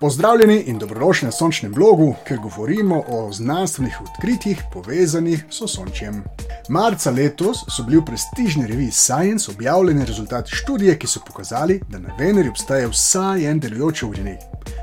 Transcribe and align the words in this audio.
Pozdravljeni 0.00 0.62
in 0.66 0.78
dobrodošli 0.78 1.26
na 1.26 1.32
sončnem 1.32 1.72
blogu, 1.72 2.14
kjer 2.28 2.40
govorimo 2.40 3.02
o 3.08 3.32
znanstvenih 3.32 3.98
odkritjih 4.00 4.62
povezanih 4.72 5.44
s 5.50 5.62
sončjem. 5.74 6.24
Marca 6.68 7.10
letos 7.10 7.58
so 7.76 7.84
bili 7.84 7.98
v 7.98 8.04
prestižni 8.04 8.66
reviji 8.66 8.90
Science 8.90 9.50
objavljeni 9.50 10.04
rezultati 10.04 10.56
študije, 10.56 10.98
ki 10.98 11.06
so 11.06 11.20
pokazali, 11.26 11.80
da 11.88 11.98
na 11.98 12.16
Veneri 12.18 12.48
obstaja 12.48 12.88
vsaj 12.88 13.44
en 13.50 13.60
delujoč 13.60 14.02
ognjenik. 14.02 14.40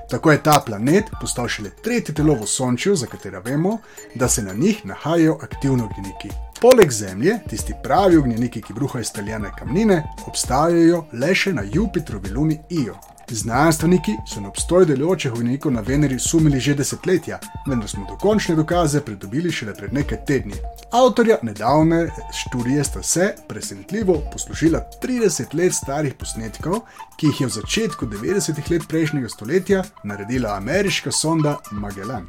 Tako 0.09 0.31
je 0.31 0.43
ta 0.43 0.61
planet 0.65 1.05
postal 1.21 1.47
šele 1.47 1.69
tretje 1.83 2.15
telo 2.15 2.35
v 2.35 2.47
sončju, 2.47 2.95
za 2.95 3.05
katero 3.05 3.41
vemo, 3.41 3.77
da 4.15 4.27
se 4.27 4.43
na 4.43 4.53
njih 4.53 4.85
nahajajo 4.85 5.39
aktivni 5.41 5.83
ognjeniki. 5.83 6.29
Poleg 6.61 6.91
Zemlje, 6.91 7.39
tisti 7.49 7.73
pravi 7.83 8.17
ognjeniki, 8.17 8.61
ki 8.61 8.73
bruhajo 8.73 9.03
staljene 9.03 9.51
kamnine, 9.59 10.03
obstajajo 10.27 11.05
le 11.13 11.35
še 11.35 11.53
na 11.53 11.63
Jupitru, 11.73 12.21
Luni 12.35 12.59
Io. 12.69 13.16
Znanstveniki 13.31 14.11
so 14.27 14.41
na 14.41 14.49
obstoj 14.49 14.85
delujočih 14.85 15.33
ognjenikov 15.33 15.71
na 15.71 15.81
Veneri 15.81 16.19
sumili 16.19 16.59
že 16.59 16.73
desetletja, 16.75 17.39
vendar 17.67 17.89
smo 17.89 18.05
dokončne 18.09 18.55
dokaze 18.55 19.01
pridobili 19.01 19.51
šele 19.51 19.73
pred 19.73 19.93
nekaj 19.93 20.25
tedni. 20.25 20.53
Avtorja 20.91 21.37
nedavne 21.41 22.09
študije 22.33 22.83
sta 22.83 23.03
se, 23.03 23.33
presenetljivo, 23.47 24.21
poslužila 24.31 24.81
30 25.03 25.55
let 25.55 25.73
starih 25.73 26.13
posnetkov, 26.13 26.79
ki 27.17 27.27
jih 27.27 27.41
je 27.41 27.47
v 27.47 27.51
začetku 27.51 28.05
90-ih 28.05 28.71
let 28.71 28.87
prejšnjega 28.87 29.29
stoletja 29.29 29.83
naredila 30.03 30.55
ameriška 30.55 31.11
sonda 31.11 31.57
Magellan. 31.71 32.27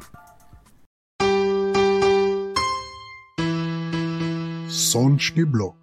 Sončni 4.91 5.45
blok. 5.45 5.75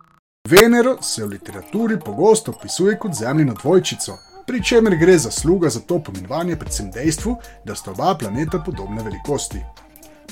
Venero 0.48 1.02
se 1.02 1.24
v 1.24 1.28
literaturi 1.28 1.98
pogosto 2.00 2.52
opisuje 2.52 2.98
kot 2.98 3.14
zemljino 3.14 3.54
dvojčico, 3.54 4.18
pri 4.46 4.62
čemer 4.62 4.96
gre 4.96 5.18
zasluga 5.18 5.68
za 5.68 5.80
to 5.80 5.98
pomenovanje 5.98 6.56
predvsem 6.56 6.90
dejstvu, 6.90 7.36
da 7.64 7.74
sta 7.74 7.90
oba 7.90 8.14
planeta 8.18 8.58
podobne 8.58 9.02
velikosti. 9.02 9.60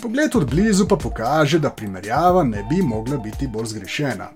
Pogled 0.03 0.37
od 0.37 0.51
blizu 0.51 0.89
pa 0.89 0.97
kaže, 1.17 1.59
da 1.59 1.71
primerjava 1.71 2.45
ne 2.45 2.63
bi 2.71 2.83
mogla 2.83 3.17
biti 3.17 3.49
bolj 3.49 3.67
zgrešena. 3.67 4.29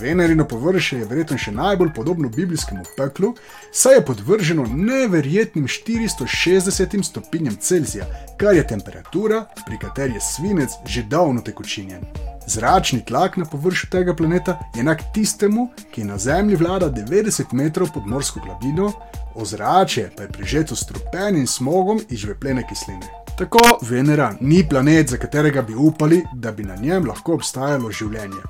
Venerino 0.00 0.44
površje 0.44 0.98
je 0.98 1.04
verjetno 1.04 1.38
še 1.38 1.52
najbolj 1.56 1.92
podobno 1.96 2.28
biblijskemu 2.28 2.84
peklu, 2.96 3.32
saj 3.72 3.94
je 3.94 4.04
podvrženo 4.04 4.66
neverjetnim 4.66 5.66
460 5.66 7.02
stopinjem 7.02 7.56
Celzija, 7.56 8.04
kar 8.36 8.54
je 8.56 8.66
temperatura, 8.66 9.46
pri 9.66 9.78
kateri 9.78 10.14
je 10.14 10.20
svinec 10.20 10.76
že 10.86 11.02
davno 11.02 11.40
tekočinjen. 11.40 12.04
Zračni 12.46 13.04
tlak 13.04 13.36
na 13.36 13.44
površju 13.44 13.90
tega 13.90 14.14
planeta 14.14 14.58
je 14.74 14.80
enak 14.80 15.02
tistemu, 15.14 15.70
ki 15.94 16.04
na 16.04 16.18
Zemlji 16.18 16.56
vlada 16.56 16.90
90 16.90 17.52
metrov 17.52 17.88
pod 17.94 18.06
morsko 18.06 18.40
globino, 18.44 18.92
ozračje 19.36 20.10
pa 20.16 20.22
je 20.22 20.32
prežeto 20.32 20.76
s 20.76 20.84
strupenim 20.84 21.46
smogom 21.46 22.00
iz 22.08 22.18
žveplene 22.18 22.66
kisline. 22.68 23.06
Tako 23.38 23.78
Venera 23.82 24.34
ni 24.40 24.68
planet, 24.68 25.08
za 25.08 25.16
katerega 25.16 25.62
bi 25.62 25.74
upali, 25.74 26.22
da 26.32 26.52
bi 26.52 26.64
na 26.64 26.76
njem 26.76 27.06
lahko 27.06 27.34
obstajalo 27.34 27.90
življenje. 27.92 28.40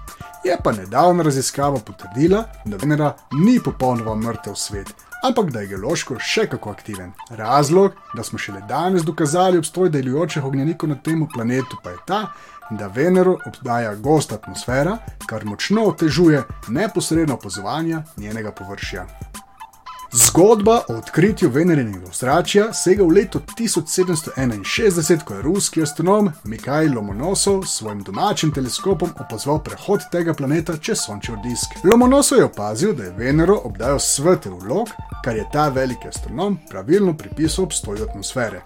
Je 0.45 0.59
pa 0.65 0.73
nedavna 0.73 1.27
raziskava 1.27 1.81
potrdila, 1.83 2.45
da 2.65 2.77
Venera 2.77 3.17
ni 3.33 3.59
popolnoma 3.65 4.15
mrtev 4.15 4.55
svet, 4.55 4.93
ampak 5.27 5.51
da 5.51 5.61
je 5.65 5.73
geološko 5.75 6.21
še 6.23 6.47
kako 6.53 6.71
aktiven. 6.71 7.11
Razlog, 7.31 7.99
da 8.15 8.23
smo 8.23 8.39
šele 8.39 8.63
danes 8.69 9.03
dokazali 9.03 9.59
obstoj 9.59 9.91
delujočih 9.91 10.45
ognjenikov 10.45 10.89
na 10.89 11.01
tem 11.03 11.27
planetu, 11.35 11.81
pa 11.83 11.91
je 11.91 12.05
ta, 12.07 12.21
da 12.71 12.87
Venero 12.87 13.37
obdaja 13.47 13.95
gost 13.95 14.33
atmosfera, 14.33 14.99
kar 15.27 15.45
močno 15.45 15.85
otežuje 15.91 16.43
neposredno 16.69 17.35
opazovanje 17.35 18.03
njenega 18.17 18.53
površja. 18.53 19.07
Zgodba 20.19 20.81
o 20.89 20.95
odkritju 20.97 21.51
Venerinega 21.51 22.07
ozračja 22.09 22.71
sega 22.73 23.05
v 23.05 23.13
leto 23.19 23.41
1761, 23.59 25.25
ko 25.25 25.35
je 25.35 25.43
ruski 25.43 25.83
astronom 25.83 26.31
Mikhail 26.45 26.95
Lomonosov 26.95 27.67
s 27.67 27.77
svojim 27.79 28.01
domačim 28.03 28.53
teleskopom 28.55 29.11
opazoval 29.21 29.61
prehod 29.65 30.09
tega 30.13 30.35
planeta 30.35 30.79
čez 30.81 31.05
sončev 31.05 31.37
disk. 31.45 31.77
Lomonosov 31.85 32.39
je 32.39 32.45
opazil, 32.45 32.95
da 32.97 33.05
je 33.05 33.13
Venero 33.19 33.61
obdajal 33.65 34.01
svetel 34.01 34.57
vlog, 34.57 34.89
kar 35.25 35.37
je 35.37 35.45
ta 35.53 35.69
veliki 35.69 36.09
astronom 36.09 36.59
pravilno 36.71 37.17
pripisal 37.17 37.65
obstoju 37.65 38.09
atmosfere. 38.09 38.63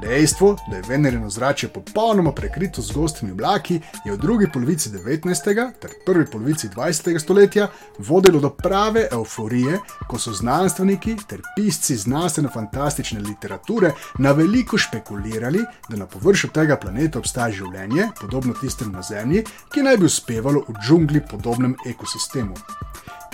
Dejstvo, 0.00 0.56
da 0.70 0.76
je 0.76 0.82
Venerino 0.88 1.30
zrače 1.30 1.68
popolnoma 1.68 2.32
prekrito 2.32 2.82
z 2.82 2.92
gostimi 2.92 3.32
oblaki, 3.32 3.80
je 4.04 4.12
v 4.12 4.16
drugi 4.16 4.46
polovici 4.52 4.90
19. 4.90 5.72
ter 5.80 5.90
prvi 6.06 6.26
polovici 6.26 6.68
20. 6.68 7.18
stoletja 7.18 7.68
vodilo 7.98 8.40
do 8.40 8.50
prave 8.50 9.08
euforije, 9.12 9.78
ko 10.08 10.18
so 10.18 10.32
znanstveniki 10.32 11.16
ter 11.28 11.40
pisci 11.56 11.96
znanstveno-fantastične 11.96 13.20
literature 13.20 13.92
na 14.18 14.32
veliko 14.32 14.78
špekulirali, 14.78 15.64
da 15.88 15.96
na 15.96 16.06
površju 16.06 16.50
tega 16.50 16.76
planeta 16.76 17.18
obstaja 17.18 17.52
življenje, 17.52 18.08
podobno 18.20 18.54
tistemu 18.60 18.92
na 18.92 19.02
Zemlji, 19.02 19.44
ki 19.72 19.82
naj 19.82 19.96
bi 19.96 20.04
uspevalo 20.04 20.64
v 20.68 20.76
džungli 20.86 21.24
podobnem 21.30 21.76
ekosistemu. 21.86 22.54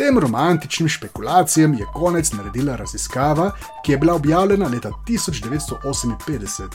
Tem 0.02 0.18
romantičnim 0.18 0.88
špekulacijam 0.88 1.74
je 1.74 1.86
konec 1.94 2.32
naredila 2.32 2.76
raziskava, 2.76 3.50
ki 3.84 3.92
je 3.92 3.98
bila 3.98 4.14
objavljena 4.14 4.68
leta 4.68 4.90
1958. 5.08 6.66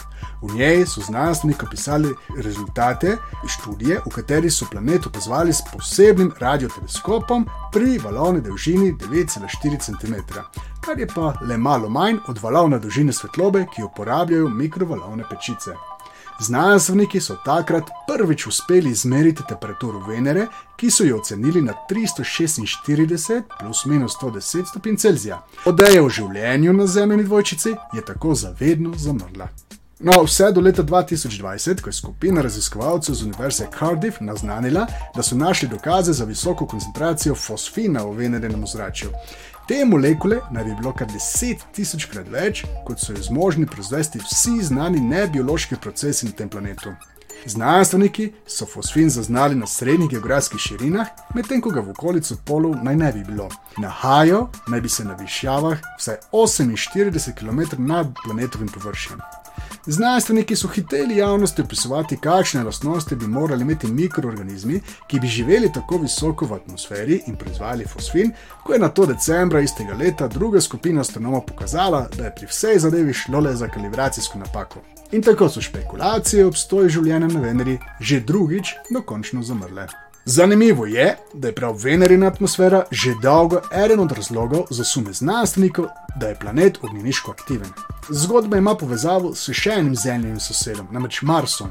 V 0.41 0.55
njej 0.55 0.85
so 0.85 1.01
znanstveniki 1.01 1.65
opisali 1.65 2.13
rezultate 2.37 3.17
študije, 3.47 3.99
v 4.05 4.13
kateri 4.15 4.51
so 4.51 4.65
planet 4.71 5.07
opazovali 5.07 5.53
s 5.53 5.61
posebnim 5.73 6.31
radioteleskopom 6.39 7.45
pri 7.73 7.99
valovni 8.03 8.41
dolžini 8.41 8.93
9,4 8.93 9.79
cm, 9.79 10.15
kar 10.85 10.99
je 10.99 11.07
pa 11.15 11.33
le 11.41 11.57
malo 11.57 11.89
manj 11.89 12.17
od 12.27 12.39
valovne 12.39 12.79
dolžine 12.79 13.13
svetlobe, 13.13 13.65
ki 13.75 13.81
jo 13.81 13.91
uporabljajo 13.91 14.49
mikrovalovne 14.49 15.23
pečice. 15.29 15.75
Znanstveniki 16.39 17.21
so 17.21 17.35
takrat 17.45 17.83
prvič 18.07 18.47
uspeli 18.47 18.89
izmeriti 18.89 19.43
temperaturo 19.49 19.99
Venere, 19.99 20.47
ki 20.75 20.91
so 20.91 21.03
jo 21.03 21.17
ocenili 21.17 21.61
na 21.61 21.73
346 21.89 23.41
plus 23.59 23.85
minus 23.85 24.17
110 24.21 24.69
stopinj 24.69 24.97
Celzija. 24.97 25.41
Odeja 25.65 26.03
o 26.03 26.09
življenju 26.09 26.73
na 26.73 26.87
Zemlji 26.87 27.23
dvojčici 27.23 27.75
je 27.93 28.05
tako 28.05 28.35
zavedno 28.35 28.93
zamrla. 28.97 29.49
No, 29.99 30.23
vse 30.23 30.51
do 30.53 30.61
leta 30.61 30.83
2020, 30.83 31.81
ko 31.81 31.89
je 31.89 31.93
skupina 31.93 32.41
raziskovalcev 32.41 33.15
z 33.15 33.23
Univerze 33.23 33.67
Cardiff 33.79 34.21
naznanila, 34.21 34.85
da 35.15 35.23
so 35.23 35.35
našli 35.35 35.67
dokaze 35.67 36.13
za 36.13 36.25
visoko 36.25 36.67
koncentracijo 36.67 37.35
fosfina 37.35 38.03
v 38.03 38.13
venerinem 38.13 38.63
ozračju. 38.63 39.09
Te 39.67 39.85
molekule 39.85 40.37
naj 40.51 40.63
bi 40.63 40.73
bilo 40.79 40.93
kar 40.95 41.09
deset 41.11 41.63
tisočkrat 41.75 42.29
več, 42.31 42.61
kot 42.87 43.01
so 43.03 43.11
jo 43.11 43.23
zmožni 43.25 43.65
proizvesti 43.67 44.21
vsi 44.23 44.61
znani 44.63 45.01
nebiološki 45.03 45.75
procesi 45.83 46.29
na 46.29 46.31
tem 46.31 46.47
planetu. 46.49 46.93
Znanstveniki 47.45 48.29
so 48.47 48.65
fosfin 48.65 49.09
zaznali 49.11 49.55
na 49.59 49.67
srednjih 49.67 50.09
geografskih 50.13 50.59
širinah, 50.59 51.11
medtem 51.35 51.59
ko 51.61 51.73
ga 51.75 51.83
v 51.83 51.91
okolici 51.91 52.37
polov 52.47 52.79
naj 52.83 52.95
ne 52.95 53.11
bi 53.11 53.25
bilo. 53.27 53.49
Nahajajo 53.83 54.45
naj 54.71 54.81
bi 54.81 54.89
se 54.89 55.03
na 55.03 55.19
višjavah 55.19 55.83
vsaj 55.99 56.17
48 56.31 57.35
km 57.35 57.83
nad 57.83 58.15
planetovim 58.23 58.71
površjem. 58.71 59.19
Znanstveniki 59.85 60.55
so 60.55 60.67
hiteli 60.67 61.17
javnosti 61.17 61.61
opisovati, 61.61 62.17
kakšne 62.17 62.63
lastnosti 62.63 63.15
bi 63.15 63.27
morali 63.27 63.61
imeti 63.61 63.87
mikroorganizmi, 63.87 64.81
ki 65.07 65.19
bi 65.19 65.27
živeli 65.27 65.71
tako 65.73 65.97
visoko 65.97 66.45
v 66.45 66.53
atmosferi 66.53 67.21
in 67.27 67.35
proizvajali 67.35 67.85
fosfin, 67.85 68.31
ko 68.63 68.73
je 68.73 68.79
na 68.79 68.89
to 68.89 69.05
decembra 69.05 69.59
istega 69.59 69.93
leta 69.93 70.27
druga 70.27 70.61
skupina 70.61 71.01
astronomov 71.01 71.45
pokazala, 71.45 72.07
da 72.17 72.25
je 72.25 72.35
pri 72.35 72.47
vsej 72.47 72.79
zadevi 72.79 73.13
šlo 73.13 73.39
le 73.39 73.55
za 73.55 73.67
kalibracijsko 73.67 74.39
napako. 74.39 74.83
In 75.11 75.21
tako 75.21 75.49
so 75.49 75.61
špekulacije 75.61 76.45
o 76.45 76.47
obstoju 76.47 76.89
življenja 76.89 77.27
na 77.27 77.39
Veneri 77.39 77.77
že 77.99 78.19
drugič 78.19 78.73
dokončno 78.91 79.43
zamrle. 79.43 79.87
Zanimivo 80.29 80.85
je, 80.85 81.17
da 81.33 81.47
je 81.47 81.55
prav 81.55 81.75
Venerina 81.83 82.27
atmosfera 82.27 82.83
že 82.91 83.13
dolgo 83.21 83.61
eden 83.85 83.99
od 83.99 84.11
razlogov 84.11 84.65
za 84.69 84.83
sume 84.83 85.13
znanstvenikov, 85.13 85.85
da 86.15 86.27
je 86.27 86.35
planet 86.35 86.77
ognjeniško 86.83 87.31
aktiven. 87.31 87.69
Zgodba 88.09 88.57
ima 88.57 88.75
povezavo 88.75 89.35
s 89.35 89.49
še 89.53 89.71
enim 89.71 89.95
zemljivim 89.95 90.39
sosedom, 90.39 90.87
namreč 90.91 91.21
Marsom. 91.21 91.69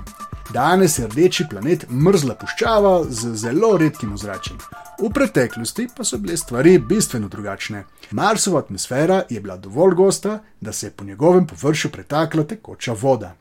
Danes 0.53 0.99
je 0.99 1.06
rdeči 1.06 1.44
planet 1.50 1.85
mrzla 1.91 2.35
puščava 2.35 3.05
z 3.08 3.35
zelo 3.35 3.76
redkim 3.76 4.14
ozračjem. 4.14 4.58
V 5.03 5.12
preteklosti 5.12 5.88
pa 5.97 6.05
so 6.05 6.19
bile 6.19 6.37
stvari 6.37 6.79
bistveno 6.79 7.29
drugačne. 7.29 7.85
Marsova 8.11 8.64
atmosfera 8.64 9.23
je 9.31 9.41
bila 9.41 9.56
dovolj 9.56 9.94
gosta, 9.94 10.38
da 10.61 10.73
se 10.73 10.87
je 10.87 10.91
po 10.91 11.05
njegovem 11.05 11.47
površju 11.47 11.91
pretakla 11.91 12.44
tekoča 12.44 12.93
voda. 12.93 13.35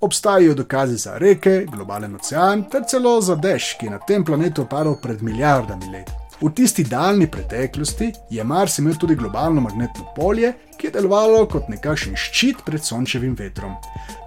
Obstajajo 0.00 0.54
dokazi 0.54 0.96
za 0.96 1.18
reke, 1.18 1.66
globalen 1.72 2.14
ocean 2.14 2.64
ter 2.70 2.82
celo 2.88 3.20
za 3.20 3.34
dež, 3.34 3.74
ki 3.80 3.86
je 3.86 3.90
na 3.90 3.98
tem 3.98 4.24
planetu 4.24 4.66
padal 4.70 4.96
pred 5.02 5.22
milijardami 5.22 5.86
let. 5.92 6.10
V 6.40 6.50
tisti 6.52 6.84
daljni 6.84 7.26
preteklosti 7.30 8.12
je 8.30 8.44
Mars 8.44 8.78
imel 8.78 8.94
tudi 9.00 9.14
globalno 9.14 9.60
magnetno 9.60 10.04
polje, 10.16 10.52
ki 10.76 10.86
je 10.86 10.92
delovalo 10.92 11.46
kot 11.48 11.70
nekakšen 11.72 12.16
ščit 12.16 12.60
pred 12.66 12.84
sončevim 12.84 13.32
vetrom. 13.38 13.72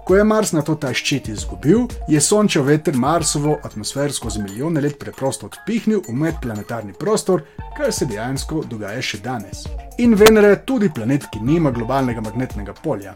Ko 0.04 0.16
je 0.16 0.24
Mars 0.24 0.50
na 0.52 0.62
to 0.66 0.74
ta 0.74 0.90
ščit 0.90 1.28
izgubil, 1.30 1.86
je 2.08 2.20
sončev 2.20 2.66
veter 2.66 2.96
Marsovo 2.98 3.60
atmosfero 3.62 4.12
skozi 4.12 4.42
milijone 4.42 4.80
let 4.80 4.98
preprosto 4.98 5.46
odpihnil 5.46 6.02
v 6.08 6.18
medplanetarni 6.18 6.98
prostor, 6.98 7.44
kar 7.76 7.92
se 7.94 8.10
dejansko 8.10 8.64
dogaja 8.66 9.02
še 9.02 9.22
danes. 9.22 9.68
In 9.98 10.18
Venera 10.18 10.50
je 10.50 10.64
tudi 10.66 10.90
planet, 10.90 11.30
ki 11.30 11.46
nima 11.46 11.70
globalnega 11.70 12.26
magnetnega 12.26 12.74
polja. 12.82 13.14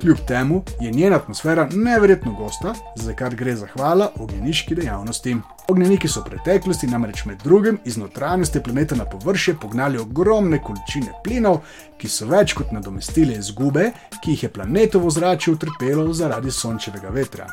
Kljub 0.00 0.18
temu 0.28 0.62
je 0.80 0.90
njena 0.90 1.16
atmosfera 1.16 1.68
neverjetno 1.72 2.32
gosta, 2.32 2.74
za 2.96 3.12
kar 3.12 3.34
gre 3.34 3.56
zahvala 3.56 4.10
ognjeniški 4.18 4.74
dejavnosti. 4.74 5.36
Ognjeniki 5.68 6.08
so 6.08 6.20
v 6.20 6.30
preteklosti 6.30 6.86
namreč 6.86 7.24
med 7.24 7.42
drugim 7.44 7.78
iz 7.84 7.96
notranjosti 7.96 8.62
planeta 8.62 8.94
na 8.94 9.04
površje 9.04 9.54
pognali 9.60 9.98
ogromne 9.98 10.62
količine 10.62 11.16
plinov, 11.24 11.62
ki 11.98 12.08
so 12.08 12.28
več 12.28 12.52
kot 12.52 12.72
nadomestili 12.72 13.38
izgube, 13.38 13.90
ki 14.22 14.30
jih 14.30 14.42
je 14.42 14.52
planetovo 14.52 15.10
zrače 15.10 15.50
utrpelo 15.50 16.12
zaradi 16.12 16.50
sončevega 16.50 17.08
vetra. 17.08 17.46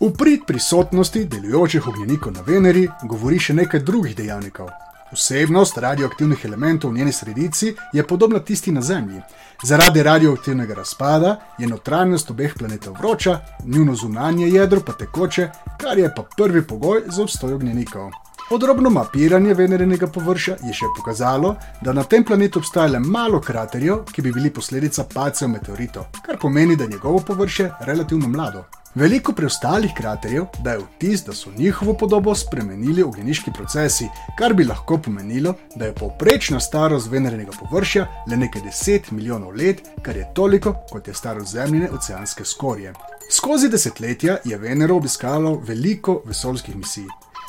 V 0.00 0.12
prid 0.14 0.46
prisotnosti 0.46 1.24
delujočih 1.24 1.88
ognjenikov 1.88 2.32
na 2.32 2.46
Veneri 2.46 2.88
govori 3.02 3.38
še 3.38 3.58
nekaj 3.58 3.82
drugih 3.82 4.16
dejavnikov. 4.16 4.70
Vsebnost 5.12 5.78
radioaktivnih 5.78 6.44
elementov 6.44 6.90
v 6.90 6.94
njeni 6.94 7.12
sredici 7.12 7.74
je 7.92 8.06
podobna 8.06 8.38
tisti 8.38 8.72
na 8.72 8.80
Zemlji. 8.80 9.20
Zaradi 9.62 10.02
radioaktivnega 10.02 10.74
razpada 10.74 11.36
je 11.58 11.66
notranjost 11.66 12.30
obeh 12.30 12.54
planetov 12.58 12.94
vroča, 13.00 13.40
njuno 13.64 13.94
zunanje 13.94 14.48
jedro 14.48 14.80
pa 14.80 14.92
tekoče, 14.92 15.50
kar 15.80 15.98
je 15.98 16.14
pa 16.16 16.22
prvi 16.36 16.62
pogoj 16.66 17.02
za 17.06 17.22
obstoj 17.22 17.52
ognjenikov. 17.52 18.10
Podrobno 18.48 18.90
mapiranje 18.90 19.54
venerinega 19.54 20.06
površja 20.06 20.56
je 20.64 20.72
še 20.72 20.86
pokazalo, 20.96 21.56
da 21.80 21.92
na 21.92 22.04
tem 22.04 22.24
planetu 22.24 22.58
obstaja 22.58 22.88
le 22.88 23.00
malo 23.00 23.40
kraterjev, 23.40 24.04
ki 24.12 24.22
bi 24.22 24.32
bili 24.32 24.50
posledica 24.50 25.04
pacev 25.14 25.48
meteoritov, 25.48 26.08
kar 26.24 26.38
pomeni, 26.40 26.76
da 26.76 26.84
je 26.84 26.96
njegovo 26.96 27.20
površje 27.20 27.70
relativno 27.80 28.28
mlado. 28.28 28.64
Veliko 28.98 29.32
preostalih 29.32 29.92
kraterjev 29.94 30.44
daje 30.64 30.78
vtis, 30.78 31.20
da 31.24 31.32
so 31.32 31.50
njihovo 31.56 31.92
podobo 31.94 32.34
spremenili 32.34 33.02
ognjeniški 33.02 33.50
procesi, 33.54 34.08
kar 34.38 34.54
bi 34.54 34.64
lahko 34.64 34.98
pomenilo, 34.98 35.54
da 35.76 35.84
je 35.84 35.94
povprečna 35.94 36.60
starost 36.60 37.10
venerinega 37.10 37.52
površja 37.60 38.06
le 38.30 38.36
nekaj 38.36 38.62
deset 38.62 39.10
milijonov 39.10 39.54
let, 39.54 39.82
kar 40.02 40.16
je 40.16 40.26
toliko, 40.34 40.74
kot 40.90 41.08
je 41.08 41.14
starost 41.14 41.52
zemljine 41.52 41.90
oceanske 41.90 42.44
skorje. 42.44 42.92
Skozi 43.30 43.68
desetletja 43.68 44.36
je 44.44 44.58
Venero 44.58 44.96
obiskalo 44.96 45.54
veliko 45.66 46.22
vesoljskih 46.24 46.76
misij. 46.76 47.06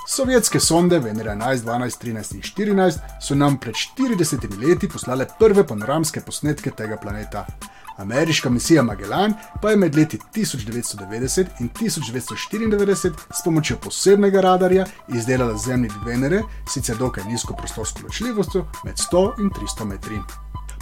Sovjetske 0.08 0.60
sonde 0.60 1.00
Venera 1.00 1.36
11, 1.36 1.66
12, 1.66 2.04
13 2.04 2.36
in 2.36 2.42
14 2.76 3.00
so 3.22 3.36
nam 3.36 3.58
pred 3.58 3.76
40 3.98 4.68
leti 4.68 4.90
poslale 4.90 5.26
prve 5.40 5.68
panoramske 5.68 6.22
posnetke 6.22 6.72
tega 6.72 6.98
planeta. 6.98 7.46
Ameriška 8.00 8.50
misija 8.50 8.84
Magellan 8.84 9.34
pa 9.62 9.70
je 9.70 9.78
med 9.78 9.96
leti 9.96 10.20
1990 10.36 11.46
in 11.60 11.70
1994 11.70 13.12
s 13.32 13.44
pomočjo 13.46 13.78
posebnega 13.84 14.42
radarja 14.42 14.86
izdelala 15.08 15.58
zemlji 15.58 15.92
Venere, 16.06 16.42
sicer 16.74 16.98
dokaj 16.98 17.24
nizko 17.24 17.54
prostorsko 17.54 18.00
ločljivostjo, 18.04 18.66
med 18.86 18.96
100 18.96 19.42
in 19.42 19.50
300 19.50 19.86
metri. 19.86 20.20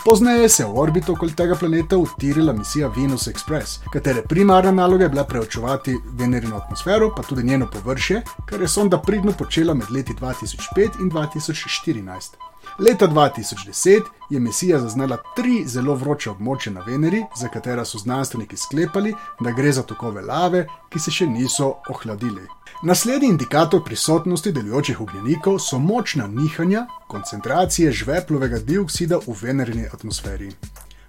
Pozneje 0.05 0.49
se 0.49 0.63
je 0.63 0.67
v 0.67 0.79
orbito 0.79 1.13
okoli 1.13 1.33
tega 1.35 1.55
planeta 1.55 1.97
utirila 1.97 2.53
misija 2.53 2.87
Venus 2.87 3.27
Express, 3.27 3.79
katere 3.93 4.21
primarna 4.21 4.71
naloga 4.71 5.03
je 5.03 5.09
bila 5.09 5.23
preučevati 5.23 5.97
Venerino 6.19 6.55
atmosfero, 6.57 7.09
pa 7.15 7.23
tudi 7.23 7.43
njeno 7.43 7.67
površje, 7.73 8.21
kar 8.45 8.61
je 8.61 8.67
sonda 8.67 9.01
pridno 9.01 9.31
počela 9.31 9.73
med 9.73 9.91
leti 9.91 10.13
2005 10.13 11.01
in 11.01 11.11
2014. 11.11 12.56
Leta 12.79 13.07
2010 13.07 14.01
je 14.29 14.39
misija 14.39 14.79
zaznala 14.79 15.17
tri 15.35 15.63
zelo 15.65 15.95
vroče 15.95 16.29
območja 16.29 16.73
na 16.73 16.81
Veneri, 16.85 17.23
za 17.39 17.47
katera 17.49 17.85
so 17.85 17.97
znanstveniki 17.97 18.57
sklepali, 18.57 19.13
da 19.39 19.51
gre 19.51 19.71
za 19.71 19.81
tokove 19.83 20.21
lave, 20.21 20.67
ki 20.93 20.99
se 20.99 21.11
še 21.11 21.25
niso 21.25 21.71
ohladili. 21.89 22.43
Naslednji 22.83 23.29
indikator 23.29 23.81
prisotnosti 23.85 24.51
delujočih 24.51 25.01
ognjenikov 25.01 25.57
so 25.59 25.79
močna 25.79 26.27
nihanja 26.27 26.85
koncentracije 27.07 27.91
žveplovega 27.91 28.59
dioksida 28.59 29.17
v 29.25 29.37
venerini 29.41 29.87
atmosferi. 29.93 30.51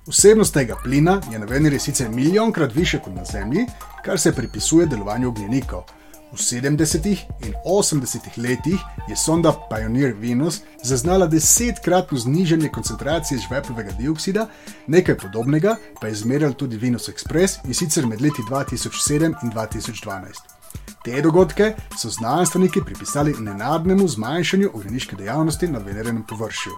Vsebnost 0.06 0.54
tega 0.54 0.76
plina 0.84 1.20
je 1.32 1.38
na 1.38 1.46
Veneri 1.46 1.78
sicer 1.78 2.08
milijonkrat 2.08 2.74
više 2.74 3.02
kot 3.04 3.14
na 3.14 3.24
Zemlji, 3.24 3.66
kar 4.04 4.18
se 4.18 4.32
pripisuje 4.32 4.86
delovanju 4.86 5.28
ognjenikov. 5.28 5.84
V 6.32 6.36
70. 6.36 7.06
in 7.46 7.54
80. 7.64 8.18
letih 8.36 8.80
je 9.08 9.16
sonda 9.16 9.52
Pioneer 9.70 10.14
Venus 10.14 10.60
zaznala 10.82 11.26
desetkratno 11.26 12.18
znižanje 12.18 12.68
koncentracije 12.68 13.40
žveplovega 13.48 13.92
dioksida, 13.98 14.46
nekaj 14.86 15.18
podobnega 15.18 15.76
pa 16.00 16.06
je 16.06 16.12
izmerjal 16.12 16.52
tudi 16.52 16.76
Venus 16.76 17.08
Express 17.08 17.58
in 17.64 17.74
sicer 17.74 18.06
med 18.06 18.20
leti 18.20 18.42
2007 18.50 19.24
in 19.42 19.50
2012. 19.50 20.58
Te 21.04 21.22
dogodke 21.22 21.74
so 21.98 22.10
znanstveniki 22.10 22.80
pripisali 22.84 23.34
nenadnemu 23.40 24.08
zmanjšanju 24.08 24.70
ognjeniške 24.74 25.16
dejavnosti 25.16 25.68
na 25.68 25.78
venerinem 25.78 26.26
površju. 26.28 26.72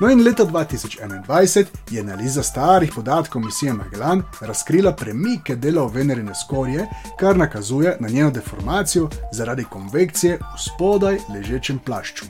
No 0.00 0.10
in 0.10 0.22
leta 0.24 0.44
2021 0.44 1.64
je 1.90 2.00
analiza 2.00 2.42
starih 2.42 2.92
podatkov 2.94 3.42
misije 3.42 3.72
Magellan 3.72 4.22
razkrila 4.40 4.92
premike 4.92 5.56
delov 5.56 5.94
venerine 5.94 6.32
skorje, 6.34 6.86
kar 7.18 7.36
nakazuje 7.36 7.96
na 8.00 8.08
njeno 8.08 8.30
deformacijo 8.30 9.08
zaradi 9.32 9.64
konvekcije 9.64 10.36
v 10.36 10.58
spodaj 10.58 11.18
ležečem 11.34 11.78
plašču. 11.78 12.24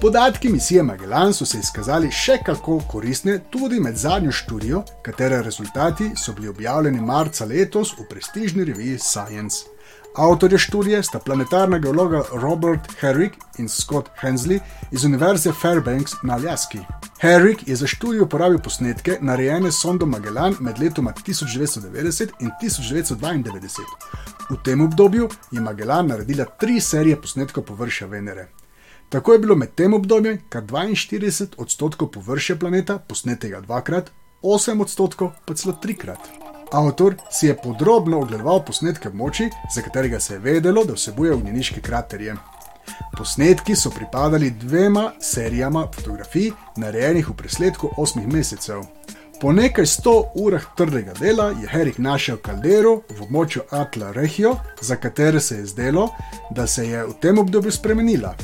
Podatki 0.00 0.48
misije 0.48 0.82
Magellan 0.82 1.34
so 1.34 1.46
se 1.46 1.58
izkazali 1.58 2.08
še 2.10 2.38
kako 2.46 2.80
koristne 2.90 3.38
tudi 3.50 3.80
med 3.80 3.96
zadnjo 3.96 4.32
študijo, 4.32 4.84
katere 5.02 5.42
rezultati 5.42 6.10
so 6.16 6.32
bili 6.32 6.48
objavljeni 6.48 7.00
marca 7.00 7.44
letos 7.44 7.92
v 7.98 8.06
prestižni 8.10 8.64
reviji 8.64 8.98
Science. 8.98 9.56
Avtorje 10.16 10.58
študije 10.58 11.02
sta 11.02 11.18
planetarna 11.18 11.78
geologa 11.78 12.22
Robert 12.32 12.88
Herrick 13.00 13.36
in 13.58 13.68
Scott 13.68 14.08
Hensley 14.20 14.58
iz 14.90 15.04
Univerze 15.04 15.52
Fairbanks 15.52 16.12
na 16.22 16.34
Aljaski. 16.34 16.78
Herrick 17.20 17.68
je 17.68 17.76
za 17.76 17.86
študijo 17.86 18.24
uporabil 18.24 18.58
posnetke, 18.58 19.18
narejene 19.20 19.72
s 19.72 19.80
sondo 19.82 20.06
Magellan 20.06 20.56
med 20.60 20.78
letoma 20.78 21.12
1990 21.26 22.28
in 22.40 22.50
1992. 22.62 23.86
V 24.50 24.58
tem 24.64 24.80
obdobju 24.80 25.28
je 25.50 25.60
Magellan 25.60 26.06
naredila 26.06 26.44
tri 26.44 26.80
serije 26.80 27.20
posnetkov 27.20 27.64
površja 27.64 28.06
Venere. 28.06 28.48
Tako 29.12 29.32
je 29.32 29.38
bilo 29.38 29.54
med 29.54 29.74
tem 29.74 29.94
obdobjem 29.94 30.38
kar 30.48 30.62
42 30.62 31.46
odstotkov 31.56 32.08
površja 32.10 32.56
planeta 32.56 32.98
posnetega 32.98 33.60
dvakrat, 33.60 34.10
8 34.42 34.80
odstotkov 34.82 35.30
pa 35.44 35.54
celo 35.54 35.74
trikrat. 35.82 36.18
Avtor 36.72 37.14
si 37.30 37.46
je 37.46 37.56
podrobno 37.56 38.20
ogledoval 38.20 38.64
posnetke 38.64 39.10
moči, 39.12 39.50
za 39.74 39.82
katerega 39.82 40.20
se 40.20 40.34
je 40.34 40.38
vedelo, 40.38 40.84
da 40.84 40.92
vsebuje 40.92 41.34
ognjeniške 41.34 41.80
kraterje. 41.80 42.36
Posnetki 43.16 43.76
so 43.76 43.90
pripadali 43.90 44.50
dvema 44.50 45.12
serijama 45.20 45.86
fotografij, 45.94 46.50
narejenih 46.76 47.28
v 47.28 47.36
presledku 47.36 47.90
osmih 47.96 48.28
mesecev. 48.28 48.80
Po 49.40 49.52
nekaj 49.52 49.86
sto 49.86 50.32
urah 50.34 50.64
trdega 50.76 51.12
dela 51.20 51.50
je 51.60 51.68
Herik 51.68 51.98
našel 51.98 52.36
kaldero 52.36 53.02
v 53.10 53.26
območju 53.28 53.62
Atla 53.70 54.12
Regio, 54.12 54.56
za 54.80 54.96
katero 54.96 55.40
se 55.40 55.56
je 55.56 55.66
zdelo, 55.66 56.08
da 56.50 56.66
se 56.66 56.88
je 56.88 57.06
v 57.06 57.14
tem 57.20 57.38
obdobju 57.38 57.72
spremenila. 57.72 58.34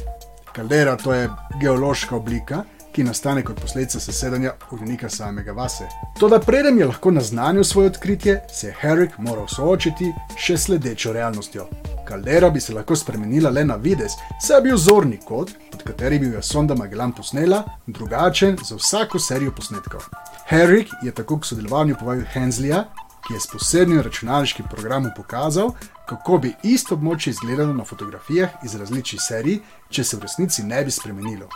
Kaldera 0.59 0.97
to 0.97 1.15
je 1.15 1.31
geološka 1.61 2.17
oblika, 2.17 2.65
ki 2.93 3.05
nastane 3.05 3.45
kot 3.45 3.61
posledica 3.61 4.01
sesedanja 4.01 4.53
ognjenika 4.71 5.09
samega 5.09 5.53
vase. 5.53 5.85
Toda 6.19 6.41
preden 6.41 6.79
je 6.79 6.87
lahko 6.87 7.11
naznanil 7.11 7.65
svoje 7.65 7.87
odkritje, 7.87 8.41
se 8.53 8.67
je 8.67 8.75
Herrick 8.81 9.19
moral 9.19 9.47
soočiti 9.49 10.11
še 10.37 10.57
s 10.57 10.65
sledečo 10.65 11.13
realnostjo. 11.13 11.69
Kaldera 12.09 12.51
bi 12.51 12.61
se 12.61 12.75
lahko 12.75 12.97
spremenila 12.97 13.51
le 13.51 13.65
na 13.65 13.77
vides, 13.77 14.17
saj 14.43 14.57
je 14.57 14.65
bil 14.65 14.77
zorni 14.77 15.21
kot, 15.25 15.53
pod 15.71 15.85
katerim 15.87 16.27
jo 16.33 16.43
sonda 16.43 16.75
Magellan 16.75 17.13
posnela, 17.13 17.63
drugačen 17.87 18.59
za 18.65 18.81
vsako 18.81 19.19
serijo 19.19 19.55
posnetkov. 19.55 20.11
Herrick 20.49 20.91
je 21.03 21.15
tako 21.15 21.39
k 21.39 21.53
sodelovanju 21.53 22.01
povabil 22.01 22.27
Henslija, 22.35 22.83
ki 23.29 23.35
je 23.35 23.41
s 23.41 23.47
posebnim 23.53 24.03
računalniškim 24.03 24.67
programom 24.75 25.15
pokazal, 25.17 25.71
kako 26.09 26.39
bi 26.39 26.55
isto 26.63 26.95
območje 26.97 27.31
izgledalo 27.31 27.75
na 27.75 27.85
fotografijah 27.85 28.51
iz 28.65 28.75
različnih 28.75 29.21
serij, 29.21 29.61
če 29.91 30.05
se 30.05 30.17
v 30.17 30.27
resnici 30.27 30.63
ne 30.63 30.85
bi 30.85 30.91
spremenilo. 30.91 31.49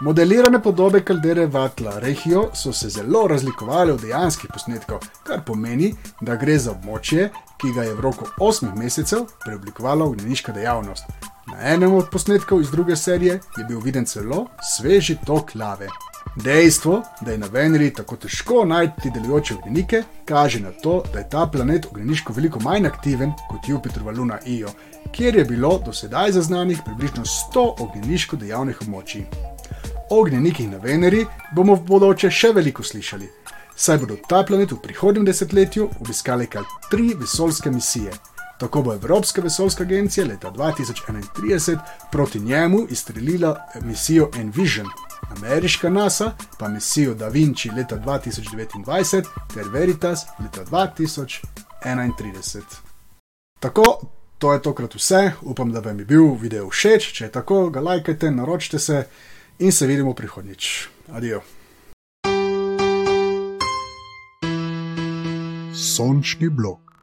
Modelirane 0.00 0.62
podobe 0.62 1.02
kaldere 1.04 1.46
Vatla 1.46 1.98
Regio 2.00 2.46
so 2.54 2.72
se 2.72 2.88
zelo 2.88 3.26
razlikovale 3.28 3.92
od 3.92 4.00
dejanskih 4.00 4.50
posnetkov, 4.52 5.02
kar 5.26 5.42
pomeni, 5.46 5.90
da 6.20 6.36
gre 6.40 6.56
za 6.58 6.72
območje, 6.72 7.26
ki 7.60 7.72
ga 7.76 7.84
je 7.84 7.94
v 7.94 8.00
roku 8.00 8.28
8 8.38 8.72
mesecev 8.78 9.26
preoblikovala 9.44 10.04
ognjeniška 10.04 10.54
dejavnost. 10.56 11.04
Na 11.52 11.74
enem 11.74 11.94
od 11.94 12.08
posnetkov 12.12 12.62
iz 12.62 12.70
druge 12.70 12.96
serije 12.96 13.40
je 13.58 13.64
bil 13.68 13.80
viden 13.84 14.06
celo 14.06 14.46
sveži 14.70 15.18
tok 15.26 15.54
lave. 15.54 15.90
Dejstvo, 16.36 17.02
da 17.20 17.32
je 17.32 17.38
na 17.38 17.46
Veneri 17.46 17.90
tako 17.94 18.16
težko 18.16 18.64
najti 18.64 19.10
delujoče 19.14 19.54
ognjenike, 19.54 20.02
kaže 20.24 20.60
na 20.60 20.70
to, 20.82 21.02
da 21.12 21.18
je 21.18 21.28
ta 21.28 21.46
planet 21.46 21.86
ognjeniško 21.86 22.32
veliko 22.32 22.60
manj 22.60 22.86
aktiven 22.86 23.32
kot 23.50 23.68
Jupiterova 23.68 24.12
Luna 24.12 24.38
Io, 24.46 24.68
kjer 25.12 25.36
je 25.36 25.44
bilo 25.44 25.78
do 25.86 25.92
sedaj 25.92 26.32
zaznanih 26.32 26.78
približno 26.84 27.24
100 27.24 27.70
ognjeniško 27.78 28.36
dejavnih 28.36 28.82
območij 28.82 29.26
ognjenikih 30.10 30.70
na 30.70 30.78
Veneri 30.78 31.26
bomo 31.54 31.74
v 31.74 31.84
bodoče 31.86 32.30
še 32.30 32.50
veliko 32.54 32.82
slišali, 32.82 33.28
saj 33.76 34.00
bodo 34.02 34.16
ta 34.28 34.42
planet 34.46 34.72
v 34.74 34.80
prihodnjem 34.82 35.28
desetletju 35.28 35.86
obiskali 36.00 36.48
kar 36.50 36.66
tri 36.90 37.14
vesoljske 37.14 37.70
misije. 37.70 38.12
Tako 38.60 38.82
bo 38.82 38.94
Evropska 38.94 39.40
vesoljska 39.40 39.86
agencija 39.86 40.26
leta 40.26 40.50
2031 40.50 41.78
proti 42.12 42.40
njemu 42.40 42.82
izstrelila 42.90 43.54
misijo 43.80 44.28
Envision, 44.36 44.90
ameriška 45.36 45.90
NASA 45.90 46.32
pa 46.58 46.68
misijo 46.68 47.14
Da 47.14 47.28
Vinci 47.28 47.70
leta 47.70 47.98
2029 47.98 49.24
ter 49.54 49.68
Veritas 49.72 50.26
leta 50.38 50.64
2030. 50.64 51.60
31. 51.84 52.62
Tako, 53.60 54.00
to 54.38 54.52
je 54.52 54.62
tokrat 54.62 54.94
vse. 54.94 55.32
Upam, 55.42 55.72
da 55.72 55.80
vam 55.80 55.98
je 55.98 56.04
bil 56.04 56.34
video 56.40 56.68
všeč. 56.68 57.12
Če 57.12 57.24
je 57.24 57.32
tako, 57.32 57.70
ga 57.70 57.80
lajkajte, 57.80 58.30
naročite 58.30 58.78
se 58.78 59.06
in 59.58 59.72
se 59.72 59.86
vidimo 59.86 60.14
prihodnjič. 60.14 60.88
Adijo. 61.12 61.40
Sončni 65.74 66.48
blok. 66.48 66.89